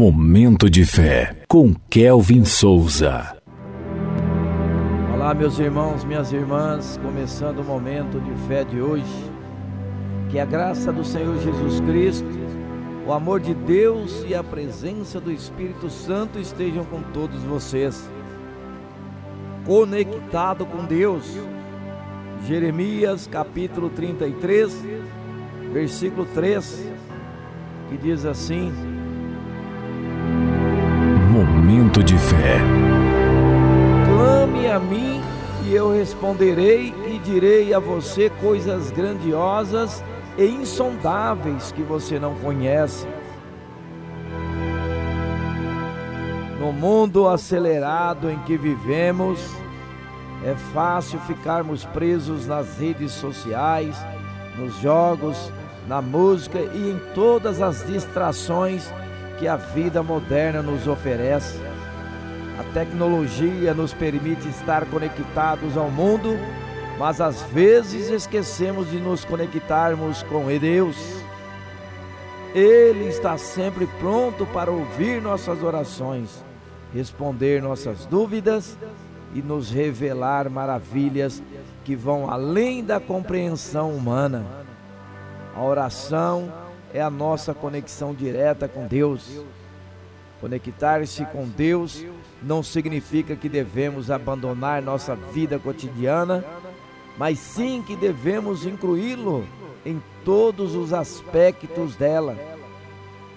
[0.00, 3.36] Momento de fé com Kelvin Souza.
[5.12, 9.04] Olá, meus irmãos, minhas irmãs, começando o momento de fé de hoje.
[10.30, 12.28] Que a graça do Senhor Jesus Cristo,
[13.08, 18.08] o amor de Deus e a presença do Espírito Santo estejam com todos vocês.
[19.66, 21.24] Conectado com Deus.
[22.46, 24.80] Jeremias capítulo 33,
[25.72, 26.88] versículo 3,
[27.90, 28.97] que diz assim:
[31.98, 32.58] Momento de fé.
[34.06, 35.20] Clame a mim
[35.64, 40.04] e eu responderei e direi a você coisas grandiosas
[40.36, 43.06] e insondáveis que você não conhece.
[46.60, 49.40] No mundo acelerado em que vivemos,
[50.44, 53.96] é fácil ficarmos presos nas redes sociais,
[54.56, 55.52] nos jogos,
[55.88, 58.88] na música e em todas as distrações
[59.40, 61.58] que a vida moderna nos oferece.
[62.58, 66.36] A tecnologia nos permite estar conectados ao mundo,
[66.98, 70.96] mas às vezes esquecemos de nos conectarmos com Deus.
[72.52, 76.44] Ele está sempre pronto para ouvir nossas orações,
[76.92, 78.76] responder nossas dúvidas
[79.34, 81.40] e nos revelar maravilhas
[81.84, 84.44] que vão além da compreensão humana.
[85.54, 86.52] A oração
[86.92, 89.40] é a nossa conexão direta com Deus.
[90.40, 92.04] Conectar-se com Deus
[92.42, 96.44] não significa que devemos abandonar nossa vida cotidiana,
[97.16, 99.44] mas sim que devemos incluí-lo
[99.84, 102.36] em todos os aspectos dela.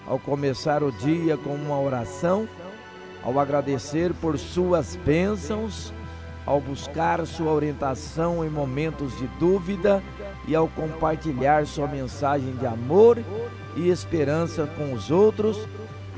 [0.06, 2.48] Ao começar o dia com uma oração,
[3.22, 5.92] ao agradecer por suas bênçãos,
[6.44, 10.02] ao buscar sua orientação em momentos de dúvida
[10.46, 13.18] e ao compartilhar sua mensagem de amor
[13.76, 15.56] e esperança com os outros,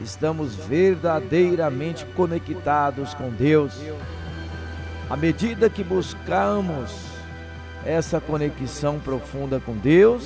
[0.02, 3.72] estamos verdadeiramente conectados com Deus.
[5.08, 6.90] À medida que buscamos
[7.84, 10.24] essa conexão profunda com Deus,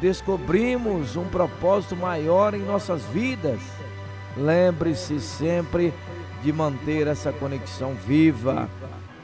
[0.00, 3.60] descobrimos um propósito maior em nossas vidas.
[4.36, 5.92] Lembre-se sempre
[6.42, 8.68] de manter essa conexão viva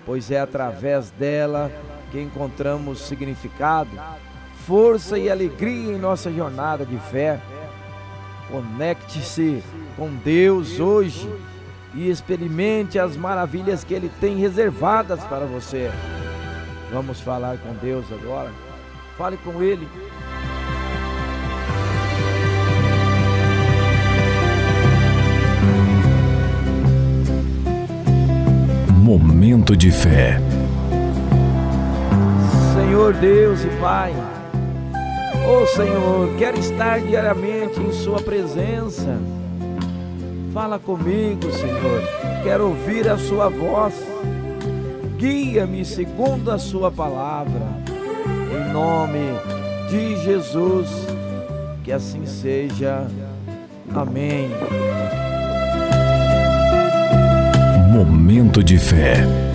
[0.04, 1.70] pois é através dela
[2.10, 3.90] que encontramos significado,
[4.66, 7.40] força e alegria em nossa jornada de fé.
[8.50, 9.62] Conecte-se
[9.96, 11.28] com Deus hoje
[11.94, 15.90] e experimente as maravilhas que Ele tem reservadas para você.
[16.92, 18.50] Vamos falar com Deus agora.
[19.16, 19.88] Fale com Ele.
[29.02, 30.38] Momento de fé.
[32.74, 34.14] Senhor Deus e Pai,
[35.46, 39.18] oh Senhor, quero estar diariamente em Sua presença.
[40.52, 42.02] Fala comigo, Senhor,
[42.42, 43.94] quero ouvir a Sua voz.
[45.16, 47.68] Guia-me segundo a Sua palavra.
[48.50, 49.20] Em nome
[49.88, 50.88] de Jesus,
[51.84, 53.06] que assim seja.
[53.94, 54.50] Amém.
[57.92, 59.51] Momento de fé.